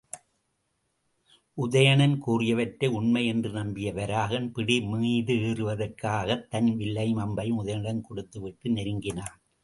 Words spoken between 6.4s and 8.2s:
தன் வில்லையும் அம்பையும் உதயணனிடம்